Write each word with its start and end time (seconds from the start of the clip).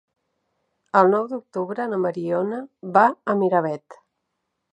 El 1.01 1.11
nou 1.15 1.27
d'octubre 1.33 1.85
na 1.91 1.99
Mariona 2.07 2.63
va 2.97 3.05
a 3.11 3.37
Miravet. 3.45 4.01